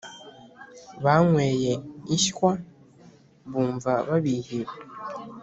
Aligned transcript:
Banyweye 1.03 1.71
inshywa 2.13 2.51
bumva 3.51 3.91
babihiwe 4.07 4.73